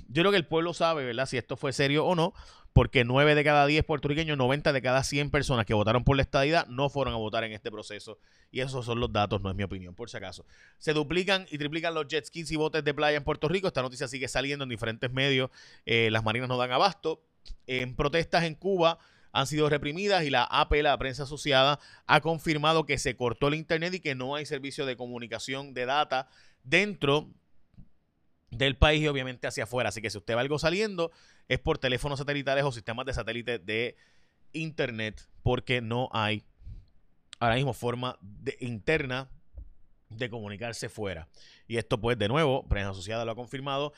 yo 0.08 0.22
creo 0.22 0.30
que 0.30 0.36
el 0.36 0.46
pueblo 0.46 0.74
sabe, 0.74 1.04
¿verdad? 1.04 1.26
Si 1.26 1.36
esto 1.36 1.56
fue 1.56 1.72
serio 1.72 2.06
o 2.06 2.14
no 2.14 2.34
porque 2.72 3.04
9 3.04 3.34
de 3.34 3.44
cada 3.44 3.66
10 3.66 3.84
puertorriqueños, 3.84 4.38
90 4.38 4.72
de 4.72 4.82
cada 4.82 5.02
100 5.02 5.30
personas 5.30 5.66
que 5.66 5.74
votaron 5.74 6.04
por 6.04 6.16
la 6.16 6.22
estadidad 6.22 6.66
no 6.68 6.88
fueron 6.88 7.14
a 7.14 7.16
votar 7.16 7.44
en 7.44 7.52
este 7.52 7.70
proceso. 7.70 8.18
Y 8.52 8.60
esos 8.60 8.84
son 8.84 9.00
los 9.00 9.12
datos, 9.12 9.42
no 9.42 9.50
es 9.50 9.56
mi 9.56 9.62
opinión, 9.62 9.94
por 9.94 10.10
si 10.10 10.16
acaso. 10.16 10.44
Se 10.78 10.92
duplican 10.92 11.46
y 11.50 11.58
triplican 11.58 11.94
los 11.94 12.06
jet 12.06 12.24
skis 12.26 12.50
y 12.52 12.56
botes 12.56 12.84
de 12.84 12.94
playa 12.94 13.16
en 13.16 13.24
Puerto 13.24 13.48
Rico. 13.48 13.66
Esta 13.66 13.82
noticia 13.82 14.08
sigue 14.08 14.28
saliendo 14.28 14.62
en 14.64 14.68
diferentes 14.68 15.10
medios. 15.12 15.50
Eh, 15.84 16.10
las 16.10 16.24
marinas 16.24 16.48
no 16.48 16.56
dan 16.56 16.72
abasto. 16.72 17.22
En 17.66 17.96
protestas 17.96 18.44
en 18.44 18.54
Cuba 18.54 18.98
han 19.32 19.46
sido 19.46 19.68
reprimidas 19.68 20.24
y 20.24 20.30
la 20.30 20.44
AP, 20.44 20.82
la 20.82 20.96
prensa 20.98 21.24
asociada, 21.24 21.78
ha 22.06 22.20
confirmado 22.20 22.86
que 22.86 22.98
se 22.98 23.16
cortó 23.16 23.48
el 23.48 23.54
Internet 23.54 23.94
y 23.94 24.00
que 24.00 24.14
no 24.14 24.34
hay 24.34 24.46
servicio 24.46 24.86
de 24.86 24.96
comunicación 24.96 25.72
de 25.74 25.86
data 25.86 26.28
dentro 26.64 27.28
del 28.50 28.76
país 28.76 29.02
y 29.02 29.08
obviamente 29.08 29.46
hacia 29.46 29.64
afuera. 29.64 29.88
Así 29.88 30.02
que 30.02 30.10
si 30.10 30.18
usted 30.18 30.36
va 30.36 30.40
algo 30.40 30.58
saliendo, 30.58 31.10
es 31.48 31.58
por 31.58 31.78
teléfonos 31.78 32.18
satelitales 32.18 32.64
o 32.64 32.72
sistemas 32.72 33.06
de 33.06 33.14
satélite 33.14 33.58
de 33.58 33.96
internet, 34.52 35.28
porque 35.42 35.80
no 35.80 36.08
hay 36.12 36.44
ahora 37.38 37.56
mismo 37.56 37.72
forma 37.72 38.18
de, 38.20 38.56
interna 38.60 39.30
de 40.08 40.28
comunicarse 40.28 40.88
fuera. 40.88 41.28
Y 41.68 41.76
esto, 41.76 42.00
pues, 42.00 42.18
de 42.18 42.28
nuevo, 42.28 42.66
Prensa 42.68 42.90
Asociada 42.90 43.24
lo 43.24 43.32
ha 43.32 43.36
confirmado. 43.36 43.92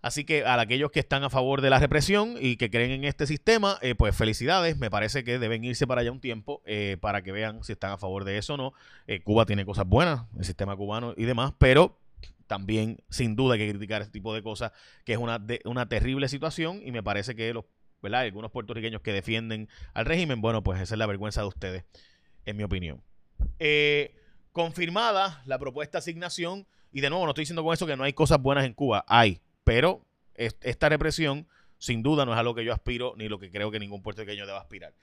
Así 0.00 0.24
que 0.24 0.44
a 0.44 0.60
aquellos 0.60 0.92
que 0.92 1.00
están 1.00 1.24
a 1.24 1.30
favor 1.30 1.60
de 1.60 1.70
la 1.70 1.80
represión 1.80 2.36
y 2.40 2.56
que 2.56 2.70
creen 2.70 2.92
en 2.92 3.04
este 3.04 3.26
sistema, 3.26 3.78
eh, 3.82 3.96
pues 3.96 4.16
felicidades. 4.16 4.78
Me 4.78 4.90
parece 4.90 5.24
que 5.24 5.40
deben 5.40 5.64
irse 5.64 5.88
para 5.88 6.02
allá 6.02 6.12
un 6.12 6.20
tiempo 6.20 6.62
eh, 6.66 6.96
para 7.00 7.22
que 7.22 7.32
vean 7.32 7.64
si 7.64 7.72
están 7.72 7.90
a 7.90 7.98
favor 7.98 8.24
de 8.24 8.38
eso 8.38 8.54
o 8.54 8.56
no. 8.56 8.74
Eh, 9.08 9.20
Cuba 9.20 9.44
tiene 9.44 9.64
cosas 9.64 9.86
buenas, 9.86 10.22
el 10.38 10.44
sistema 10.44 10.76
cubano 10.76 11.14
y 11.16 11.24
demás, 11.24 11.52
pero 11.58 11.98
también 12.48 12.98
sin 13.08 13.36
duda 13.36 13.54
hay 13.54 13.60
que 13.60 13.70
criticar 13.70 14.02
este 14.02 14.12
tipo 14.12 14.34
de 14.34 14.42
cosas, 14.42 14.72
que 15.04 15.12
es 15.12 15.18
una, 15.18 15.40
una 15.64 15.88
terrible 15.88 16.28
situación 16.28 16.80
y 16.84 16.90
me 16.90 17.02
parece 17.04 17.36
que 17.36 17.54
los, 17.54 17.66
algunos 18.02 18.50
puertorriqueños 18.50 19.00
que 19.02 19.12
defienden 19.12 19.68
al 19.94 20.06
régimen, 20.06 20.40
bueno, 20.40 20.64
pues 20.64 20.80
esa 20.80 20.96
es 20.96 20.98
la 20.98 21.06
vergüenza 21.06 21.42
de 21.42 21.46
ustedes, 21.46 21.84
en 22.44 22.56
mi 22.56 22.64
opinión. 22.64 23.04
confirmada 24.50 25.42
la 25.46 25.58
propuesta 25.60 25.98
de 25.98 26.00
asignación, 26.00 26.66
y 26.90 27.00
de 27.00 27.10
nuevo 27.10 27.24
no 27.24 27.30
estoy 27.30 27.42
diciendo 27.42 27.62
con 27.62 27.74
eso 27.74 27.86
que 27.86 27.96
no 27.96 28.02
hay 28.02 28.14
cosas 28.14 28.40
buenas 28.40 28.64
en 28.64 28.74
Cuba, 28.74 29.04
hay 29.06 29.40
pero 29.68 30.02
esta 30.34 30.88
represión, 30.88 31.46
sin 31.76 32.02
duda, 32.02 32.24
no 32.24 32.32
es 32.32 32.38
a 32.38 32.42
lo 32.42 32.54
que 32.54 32.64
yo 32.64 32.72
aspiro 32.72 33.12
ni 33.18 33.28
lo 33.28 33.38
que 33.38 33.50
creo 33.50 33.70
que 33.70 33.78
ningún 33.78 34.00
puertorriqueño 34.00 34.46
deba 34.46 34.58
aspirar. 34.58 34.94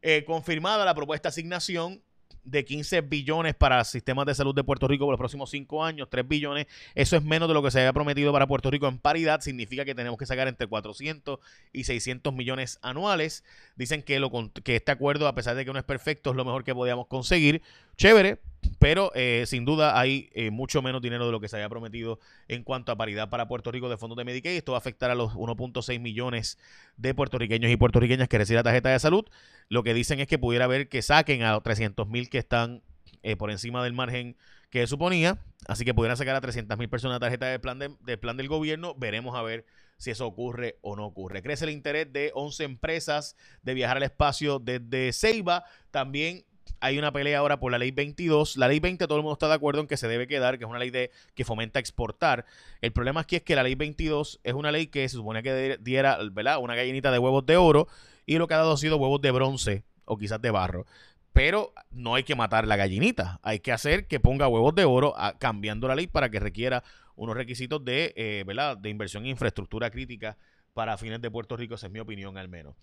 Eh, 0.00 0.24
confirmada 0.24 0.86
la 0.86 0.94
propuesta 0.94 1.28
de 1.28 1.34
asignación 1.34 2.02
de 2.46 2.64
15 2.64 3.00
billones 3.02 3.54
para 3.54 3.82
sistemas 3.84 4.24
de 4.24 4.34
salud 4.34 4.54
de 4.54 4.62
Puerto 4.62 4.86
Rico 4.86 5.04
por 5.04 5.12
los 5.12 5.18
próximos 5.18 5.50
5 5.50 5.84
años, 5.84 6.08
3 6.08 6.26
billones, 6.26 6.66
eso 6.94 7.16
es 7.16 7.24
menos 7.24 7.48
de 7.48 7.54
lo 7.54 7.62
que 7.62 7.70
se 7.70 7.80
había 7.80 7.92
prometido 7.92 8.32
para 8.32 8.46
Puerto 8.46 8.70
Rico 8.70 8.86
en 8.86 8.98
paridad, 8.98 9.40
significa 9.40 9.84
que 9.84 9.94
tenemos 9.94 10.18
que 10.18 10.26
sacar 10.26 10.46
entre 10.48 10.66
400 10.66 11.40
y 11.72 11.84
600 11.84 12.32
millones 12.32 12.78
anuales. 12.82 13.44
Dicen 13.74 14.02
que, 14.02 14.20
lo, 14.20 14.30
que 14.62 14.76
este 14.76 14.92
acuerdo, 14.92 15.26
a 15.26 15.34
pesar 15.34 15.56
de 15.56 15.64
que 15.64 15.72
no 15.72 15.78
es 15.78 15.84
perfecto, 15.84 16.30
es 16.30 16.36
lo 16.36 16.44
mejor 16.44 16.64
que 16.64 16.74
podíamos 16.74 17.08
conseguir. 17.08 17.62
Chévere, 17.96 18.38
pero 18.78 19.12
eh, 19.14 19.44
sin 19.46 19.64
duda 19.64 19.98
hay 19.98 20.30
eh, 20.32 20.50
mucho 20.50 20.82
menos 20.82 21.02
dinero 21.02 21.26
de 21.26 21.32
lo 21.32 21.40
que 21.40 21.48
se 21.48 21.56
había 21.56 21.68
prometido 21.68 22.18
en 22.48 22.62
cuanto 22.62 22.92
a 22.92 22.96
paridad 22.96 23.28
para 23.28 23.48
Puerto 23.48 23.70
Rico 23.72 23.88
de 23.88 23.96
fondos 23.96 24.16
de 24.16 24.24
Medicaid. 24.24 24.56
Esto 24.56 24.72
va 24.72 24.78
a 24.78 24.80
afectar 24.80 25.10
a 25.10 25.14
los 25.14 25.34
1.6 25.34 26.00
millones 26.00 26.58
de 26.96 27.14
puertorriqueños 27.14 27.70
y 27.70 27.76
puertorriqueñas 27.76 28.28
que 28.28 28.38
reciben 28.38 28.58
la 28.58 28.64
tarjeta 28.64 28.90
de 28.90 28.98
salud. 28.98 29.24
Lo 29.68 29.82
que 29.82 29.94
dicen 29.94 30.20
es 30.20 30.26
que 30.26 30.38
pudiera 30.38 30.66
haber 30.66 30.88
que 30.88 31.02
saquen 31.02 31.42
a 31.42 31.60
300 31.60 32.08
mil 32.08 32.28
que 32.28 32.38
están 32.38 32.82
eh, 33.22 33.36
por 33.36 33.50
encima 33.50 33.82
del 33.82 33.92
margen 33.92 34.36
que 34.70 34.86
suponía. 34.86 35.38
Así 35.66 35.84
que 35.84 35.94
pudieran 35.94 36.16
sacar 36.16 36.36
a 36.36 36.40
300 36.40 36.78
mil 36.78 36.88
personas 36.88 37.16
la 37.16 37.20
tarjeta 37.20 37.46
del 37.46 37.60
plan, 37.60 37.78
del 37.78 38.18
plan 38.18 38.36
del 38.36 38.48
gobierno. 38.48 38.94
Veremos 38.94 39.34
a 39.34 39.42
ver 39.42 39.66
si 39.96 40.10
eso 40.10 40.26
ocurre 40.26 40.78
o 40.82 40.96
no 40.96 41.06
ocurre. 41.06 41.42
Crece 41.42 41.64
el 41.64 41.70
interés 41.70 42.12
de 42.12 42.30
11 42.34 42.64
empresas 42.64 43.36
de 43.62 43.74
viajar 43.74 43.96
al 43.96 44.02
espacio 44.02 44.58
desde 44.58 45.12
Ceiba. 45.12 45.64
También 45.90 46.44
hay 46.80 46.98
una 46.98 47.12
pelea 47.12 47.38
ahora 47.38 47.58
por 47.58 47.72
la 47.72 47.78
ley 47.78 47.90
22. 47.90 48.56
La 48.56 48.68
ley 48.68 48.80
20 48.80 49.06
todo 49.06 49.18
el 49.18 49.22
mundo 49.22 49.34
está 49.34 49.48
de 49.48 49.54
acuerdo 49.54 49.80
en 49.80 49.86
que 49.86 49.96
se 49.96 50.08
debe 50.08 50.26
quedar, 50.26 50.58
que 50.58 50.64
es 50.64 50.70
una 50.70 50.78
ley 50.78 50.90
de, 50.90 51.10
que 51.34 51.44
fomenta 51.44 51.78
exportar. 51.78 52.44
El 52.80 52.92
problema 52.92 53.20
aquí 53.20 53.36
es 53.36 53.42
que 53.42 53.56
la 53.56 53.62
ley 53.62 53.74
22 53.74 54.40
es 54.44 54.54
una 54.54 54.72
ley 54.72 54.86
que 54.88 55.08
se 55.08 55.16
supone 55.16 55.42
que 55.42 55.78
diera 55.80 56.18
¿verdad? 56.32 56.58
una 56.58 56.74
gallinita 56.74 57.10
de 57.10 57.18
huevos 57.18 57.44
de 57.46 57.56
oro 57.56 57.88
y 58.26 58.38
lo 58.38 58.46
que 58.46 58.54
ha 58.54 58.58
dado 58.58 58.72
ha 58.72 58.76
sido 58.76 58.96
huevos 58.96 59.20
de 59.20 59.30
bronce 59.30 59.84
o 60.04 60.16
quizás 60.16 60.40
de 60.40 60.50
barro. 60.50 60.86
Pero 61.32 61.72
no 61.90 62.14
hay 62.14 62.22
que 62.22 62.34
matar 62.34 62.66
la 62.66 62.76
gallinita, 62.76 63.40
hay 63.42 63.60
que 63.60 63.70
hacer 63.70 64.06
que 64.06 64.20
ponga 64.20 64.48
huevos 64.48 64.74
de 64.74 64.84
oro 64.84 65.14
cambiando 65.38 65.86
la 65.86 65.94
ley 65.94 66.06
para 66.06 66.30
que 66.30 66.40
requiera 66.40 66.82
unos 67.14 67.36
requisitos 67.36 67.84
de, 67.84 68.14
eh, 68.16 68.44
¿verdad? 68.46 68.76
de 68.76 68.88
inversión 68.88 69.24
en 69.24 69.30
infraestructura 69.30 69.90
crítica 69.90 70.36
para 70.76 70.98
fines 70.98 71.22
de 71.22 71.30
Puerto 71.30 71.56
Rico, 71.56 71.76
esa 71.76 71.86
es 71.86 71.92
mi 71.92 72.00
opinión 72.00 72.36
al 72.36 72.50
menos. 72.50 72.76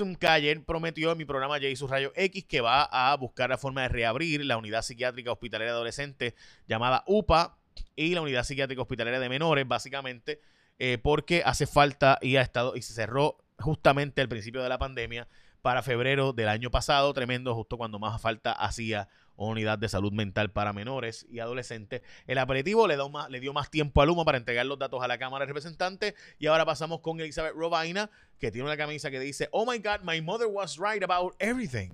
Un 0.00 0.18
ayer 0.28 0.64
prometió 0.64 1.12
en 1.12 1.18
mi 1.18 1.24
programa 1.24 1.60
J 1.60 1.86
Rayo 1.86 2.10
X 2.16 2.44
que 2.46 2.60
va 2.60 2.82
a 2.82 3.16
buscar 3.16 3.48
la 3.48 3.56
forma 3.56 3.82
de 3.82 3.88
reabrir 3.90 4.44
la 4.44 4.56
unidad 4.56 4.82
psiquiátrica 4.82 5.30
hospitalaria 5.30 5.70
de 5.70 5.76
adolescentes 5.76 6.34
llamada 6.66 7.04
UPA 7.06 7.56
y 7.94 8.12
la 8.12 8.22
unidad 8.22 8.42
psiquiátrica 8.42 8.82
hospitalaria 8.82 9.20
de 9.20 9.28
menores, 9.28 9.68
básicamente, 9.68 10.40
eh, 10.80 10.98
porque 11.00 11.44
hace 11.46 11.68
falta 11.68 12.18
y 12.20 12.34
ha 12.34 12.42
estado 12.42 12.74
y 12.74 12.82
se 12.82 12.92
cerró 12.92 13.38
justamente 13.60 14.20
al 14.20 14.28
principio 14.28 14.60
de 14.60 14.68
la 14.68 14.78
pandemia 14.78 15.28
para 15.62 15.84
febrero 15.84 16.32
del 16.32 16.48
año 16.48 16.72
pasado, 16.72 17.12
tremendo, 17.14 17.54
justo 17.54 17.76
cuando 17.78 18.00
más 18.00 18.20
falta 18.20 18.50
hacía 18.50 19.08
unidad 19.46 19.78
de 19.78 19.88
salud 19.88 20.12
mental 20.12 20.50
para 20.50 20.72
menores 20.72 21.26
y 21.30 21.38
adolescentes. 21.38 22.02
El 22.26 22.38
aperitivo 22.38 22.86
le, 22.86 22.96
le 23.28 23.40
dio 23.40 23.52
más 23.52 23.70
tiempo 23.70 24.02
a 24.02 24.06
Luma 24.06 24.24
para 24.24 24.38
entregar 24.38 24.66
los 24.66 24.78
datos 24.78 25.02
a 25.02 25.08
la 25.08 25.18
Cámara 25.18 25.44
de 25.44 25.48
Representantes 25.48 26.14
y 26.38 26.46
ahora 26.46 26.66
pasamos 26.66 27.00
con 27.00 27.20
Elizabeth 27.20 27.54
Robaina, 27.54 28.10
que 28.38 28.50
tiene 28.50 28.66
una 28.66 28.76
camisa 28.76 29.10
que 29.10 29.20
dice, 29.20 29.48
Oh 29.52 29.70
my 29.70 29.78
God, 29.78 30.00
my 30.02 30.20
mother 30.20 30.48
was 30.48 30.78
right 30.78 31.02
about 31.02 31.34
everything. 31.38 31.90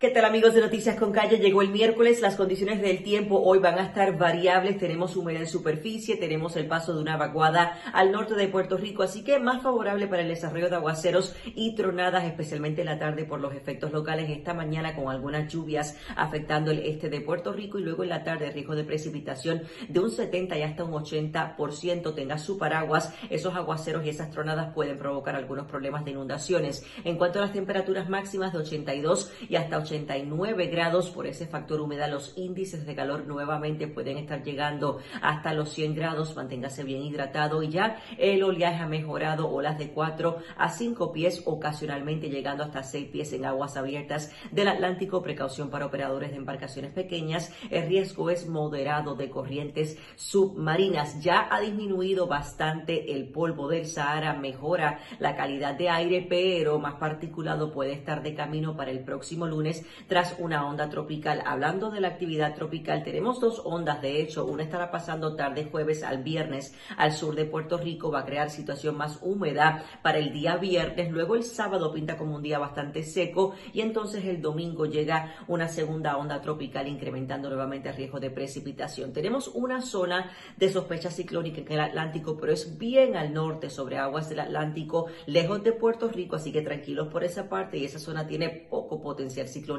¿Qué 0.00 0.08
tal 0.08 0.24
amigos 0.24 0.54
de 0.54 0.62
Noticias 0.62 0.96
con 0.96 1.12
Calle? 1.12 1.36
Llegó 1.36 1.60
el 1.60 1.68
miércoles, 1.68 2.22
las 2.22 2.36
condiciones 2.36 2.80
del 2.80 3.02
tiempo 3.02 3.38
hoy 3.38 3.58
van 3.58 3.78
a 3.78 3.84
estar 3.84 4.16
variables, 4.16 4.78
tenemos 4.78 5.14
humedad 5.14 5.42
en 5.42 5.46
superficie, 5.46 6.16
tenemos 6.16 6.56
el 6.56 6.66
paso 6.68 6.94
de 6.94 7.02
una 7.02 7.18
vaguada 7.18 7.78
al 7.92 8.10
norte 8.10 8.34
de 8.34 8.48
Puerto 8.48 8.78
Rico, 8.78 9.02
así 9.02 9.22
que 9.22 9.38
más 9.38 9.62
favorable 9.62 10.06
para 10.06 10.22
el 10.22 10.28
desarrollo 10.28 10.70
de 10.70 10.76
aguaceros 10.76 11.36
y 11.44 11.74
tronadas, 11.74 12.24
especialmente 12.24 12.80
en 12.80 12.86
la 12.86 12.98
tarde 12.98 13.26
por 13.26 13.42
los 13.42 13.52
efectos 13.52 13.92
locales 13.92 14.30
esta 14.30 14.54
mañana 14.54 14.96
con 14.96 15.10
algunas 15.10 15.52
lluvias 15.52 15.98
afectando 16.16 16.70
el 16.70 16.78
este 16.78 17.10
de 17.10 17.20
Puerto 17.20 17.52
Rico 17.52 17.78
y 17.78 17.82
luego 17.82 18.02
en 18.02 18.08
la 18.08 18.24
tarde 18.24 18.50
riesgo 18.50 18.74
de 18.74 18.84
precipitación 18.84 19.64
de 19.86 20.00
un 20.00 20.10
70 20.10 20.56
y 20.56 20.62
hasta 20.62 20.82
un 20.82 20.92
80%, 20.92 22.14
tenga 22.14 22.38
su 22.38 22.56
paraguas, 22.56 23.12
esos 23.28 23.54
aguaceros 23.54 24.06
y 24.06 24.08
esas 24.08 24.30
tronadas 24.30 24.72
pueden 24.72 24.96
provocar 24.96 25.36
algunos 25.36 25.66
problemas 25.66 26.06
de 26.06 26.12
inundaciones. 26.12 26.86
En 27.04 27.18
cuanto 27.18 27.38
a 27.38 27.42
las 27.42 27.52
temperaturas 27.52 28.08
máximas 28.08 28.54
de 28.54 28.60
82 28.60 29.30
y 29.46 29.56
hasta 29.56 29.76
80 29.76 29.89
89 29.90 30.66
grados 30.68 31.10
por 31.10 31.26
ese 31.26 31.46
factor 31.46 31.80
humedad. 31.80 32.08
Los 32.08 32.34
índices 32.36 32.86
de 32.86 32.94
calor 32.94 33.26
nuevamente 33.26 33.88
pueden 33.88 34.18
estar 34.18 34.44
llegando 34.44 34.98
hasta 35.20 35.52
los 35.52 35.70
100 35.70 35.96
grados. 35.96 36.36
Manténgase 36.36 36.84
bien 36.84 37.02
hidratado 37.02 37.62
y 37.62 37.70
ya 37.70 38.00
el 38.18 38.44
oleaje 38.44 38.84
ha 38.84 38.86
mejorado 38.86 39.50
olas 39.50 39.78
de 39.78 39.90
4 39.90 40.38
a 40.56 40.68
5 40.68 41.12
pies, 41.12 41.42
ocasionalmente 41.44 42.30
llegando 42.30 42.62
hasta 42.62 42.84
6 42.84 43.08
pies 43.08 43.32
en 43.32 43.44
aguas 43.44 43.76
abiertas 43.76 44.32
del 44.52 44.68
Atlántico. 44.68 45.22
Precaución 45.22 45.70
para 45.70 45.86
operadores 45.86 46.30
de 46.30 46.36
embarcaciones 46.36 46.92
pequeñas. 46.92 47.52
El 47.70 47.88
riesgo 47.88 48.30
es 48.30 48.48
moderado 48.48 49.16
de 49.16 49.28
corrientes 49.28 49.98
submarinas. 50.14 51.20
Ya 51.20 51.48
ha 51.50 51.60
disminuido 51.60 52.28
bastante 52.28 53.12
el 53.12 53.28
polvo 53.28 53.68
del 53.68 53.86
Sahara, 53.86 54.34
mejora 54.34 55.00
la 55.18 55.34
calidad 55.34 55.74
de 55.74 55.88
aire, 55.88 56.24
pero 56.28 56.78
más 56.78 56.94
particulado 56.94 57.72
puede 57.72 57.92
estar 57.92 58.22
de 58.22 58.34
camino 58.34 58.76
para 58.76 58.92
el 58.92 59.00
próximo 59.00 59.46
lunes 59.46 59.79
tras 60.08 60.36
una 60.38 60.66
onda 60.66 60.88
tropical. 60.88 61.42
Hablando 61.46 61.90
de 61.90 62.00
la 62.00 62.08
actividad 62.08 62.54
tropical, 62.54 63.02
tenemos 63.02 63.40
dos 63.40 63.62
ondas, 63.64 64.02
de 64.02 64.20
hecho, 64.20 64.46
una 64.46 64.62
estará 64.62 64.90
pasando 64.90 65.36
tarde 65.36 65.68
jueves 65.70 66.02
al 66.02 66.22
viernes 66.22 66.74
al 66.96 67.12
sur 67.12 67.34
de 67.34 67.44
Puerto 67.44 67.78
Rico, 67.78 68.10
va 68.10 68.20
a 68.20 68.24
crear 68.24 68.50
situación 68.50 68.96
más 68.96 69.18
húmeda 69.22 69.84
para 70.02 70.18
el 70.18 70.32
día 70.32 70.56
viernes, 70.56 71.10
luego 71.10 71.34
el 71.34 71.44
sábado 71.44 71.92
pinta 71.92 72.16
como 72.16 72.36
un 72.36 72.42
día 72.42 72.58
bastante 72.58 73.02
seco 73.02 73.54
y 73.72 73.80
entonces 73.80 74.24
el 74.24 74.40
domingo 74.40 74.86
llega 74.86 75.34
una 75.48 75.68
segunda 75.68 76.16
onda 76.16 76.40
tropical 76.40 76.88
incrementando 76.88 77.48
nuevamente 77.48 77.88
el 77.88 77.96
riesgo 77.96 78.20
de 78.20 78.30
precipitación. 78.30 79.12
Tenemos 79.12 79.48
una 79.48 79.80
zona 79.80 80.30
de 80.56 80.68
sospecha 80.68 81.10
ciclónica 81.10 81.60
en 81.60 81.72
el 81.72 81.80
Atlántico, 81.80 82.36
pero 82.36 82.52
es 82.52 82.78
bien 82.78 83.16
al 83.16 83.32
norte 83.32 83.70
sobre 83.70 83.98
aguas 83.98 84.28
del 84.28 84.40
Atlántico, 84.40 85.06
lejos 85.26 85.62
de 85.62 85.72
Puerto 85.72 86.08
Rico, 86.08 86.36
así 86.36 86.52
que 86.52 86.62
tranquilos 86.62 87.08
por 87.08 87.24
esa 87.24 87.48
parte 87.48 87.78
y 87.78 87.84
esa 87.84 87.98
zona 87.98 88.26
tiene 88.26 88.48
poco 88.48 89.00
potencial 89.00 89.48
ciclónico 89.48 89.69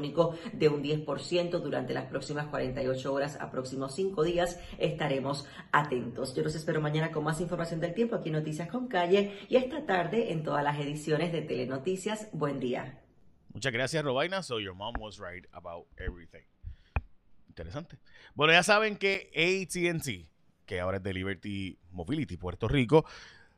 de 0.52 0.68
un 0.68 0.82
10% 0.82 1.50
durante 1.60 1.92
las 1.94 2.06
próximas 2.06 2.46
48 2.46 3.12
horas 3.12 3.38
a 3.40 3.50
próximos 3.50 3.94
5 3.94 4.22
días. 4.24 4.58
Estaremos 4.78 5.46
atentos. 5.72 6.34
Yo 6.34 6.42
los 6.42 6.54
espero 6.54 6.80
mañana 6.80 7.12
con 7.12 7.24
más 7.24 7.40
información 7.40 7.80
del 7.80 7.94
tiempo 7.94 8.16
aquí 8.16 8.28
en 8.28 8.36
Noticias 8.36 8.68
con 8.68 8.88
Calle 8.88 9.38
y 9.48 9.56
esta 9.56 9.84
tarde 9.86 10.32
en 10.32 10.42
todas 10.42 10.64
las 10.64 10.78
ediciones 10.78 11.32
de 11.32 11.42
Telenoticias. 11.42 12.28
Buen 12.32 12.60
día. 12.60 13.00
Muchas 13.52 13.72
gracias, 13.72 14.02
Robaina. 14.02 14.42
So 14.42 14.58
your 14.60 14.74
mom 14.74 14.94
was 14.98 15.18
right 15.18 15.46
about 15.52 15.86
everything. 15.98 16.44
Interesante. 17.48 17.98
Bueno, 18.34 18.54
ya 18.54 18.62
saben 18.62 18.96
que 18.96 19.30
ATT, 19.36 20.30
que 20.64 20.80
ahora 20.80 20.96
es 20.96 21.02
de 21.02 21.12
Liberty 21.12 21.78
Mobility 21.90 22.38
Puerto 22.38 22.66
Rico, 22.66 23.04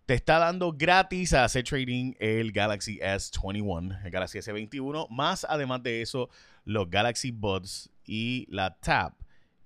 te 0.06 0.14
está 0.14 0.38
dando 0.38 0.72
gratis 0.72 1.32
a 1.32 1.44
hacer 1.44 1.64
trading 1.64 2.12
el 2.18 2.52
Galaxy 2.52 2.98
S21, 2.98 4.04
el 4.04 4.10
Galaxy 4.10 4.38
S21, 4.38 5.08
más 5.08 5.46
además 5.48 5.82
de 5.82 6.02
eso, 6.02 6.28
los 6.64 6.90
Galaxy 6.90 7.30
Buds 7.30 7.90
y 8.04 8.46
la 8.50 8.76
Tab, 8.76 9.14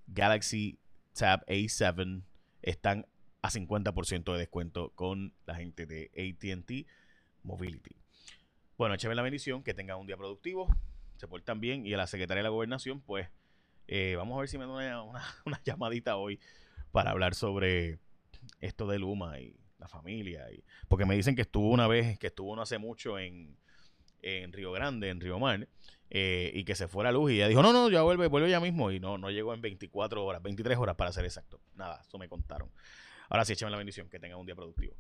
Galaxy 0.07 0.79
Tab 1.13 1.45
A7, 1.47 2.23
están 2.63 3.07
a 3.43 3.51
50% 3.51 4.33
de 4.33 4.39
descuento 4.39 4.91
con 4.95 5.35
la 5.45 5.57
gente 5.57 5.87
de 5.87 6.11
ATT 6.17 6.89
Mobility. 7.43 7.97
Bueno, 8.77 8.95
échame 8.95 9.17
la 9.17 9.23
bendición, 9.23 9.65
que 9.65 9.75
tengan 9.75 9.99
un 9.99 10.07
día 10.07 10.17
productivo, 10.17 10.69
se 11.17 11.27
portan 11.27 11.59
bien 11.59 11.85
y 11.85 11.95
a 11.95 11.97
la 11.97 12.07
Secretaría 12.07 12.41
de 12.41 12.45
la 12.45 12.51
Gobernación, 12.51 13.01
pues 13.01 13.29
eh, 13.89 14.15
vamos 14.17 14.37
a 14.37 14.41
ver 14.41 14.49
si 14.49 14.57
me 14.57 14.67
da 14.67 15.03
una, 15.03 15.23
una 15.45 15.61
llamadita 15.65 16.17
hoy 16.17 16.39
para 16.93 17.11
hablar 17.11 17.35
sobre 17.35 17.99
esto 18.61 18.87
de 18.87 19.01
Luma 19.01 19.41
y 19.41 19.57
la 19.79 19.89
familia. 19.89 20.51
Y, 20.53 20.63
porque 20.89 21.05
me 21.05 21.15
dicen 21.15 21.35
que 21.35 21.43
estuvo 21.43 21.71
una 21.71 21.87
vez, 21.87 22.19
que 22.19 22.29
estuvo 22.29 22.55
no 22.55 22.63
hace 22.63 22.79
mucho 22.79 23.19
en, 23.19 23.57
en 24.23 24.53
Río 24.53 24.73
Grande, 24.73 25.09
en 25.09 25.21
Río 25.21 25.39
Mar, 25.39 25.69
eh, 26.11 26.51
y 26.55 26.65
que 26.65 26.75
se 26.75 26.89
fuera 26.89 27.11
a 27.11 27.13
luz. 27.13 27.33
Y 27.33 27.37
ella 27.37 27.49
dijo, 27.49 27.63
no, 27.63 27.73
no, 27.73 27.91
ya 27.91 28.03
vuelve, 28.03 28.27
vuelve 28.29 28.51
ya 28.51 28.61
mismo. 28.61 28.91
Y 28.91 29.01
no, 29.01 29.19
no 29.19 29.31
llegó 29.31 29.55
en 29.55 29.61
24 29.61 30.25
horas, 30.25 30.43
23 30.43 30.79
horas 30.79 30.97
para 30.97 31.13
ser 31.13 31.25
exacto. 31.25 31.61
Nada, 31.75 32.03
eso 32.07 32.19
me 32.19 32.29
contaron. 32.29 32.71
Ahora 33.29 33.45
sí, 33.45 33.53
échame 33.53 33.71
la 33.71 33.79
bendición, 33.79 34.09
que 34.09 34.19
tenga 34.19 34.37
un 34.37 34.47
día 34.47 34.55
productivo. 34.55 34.95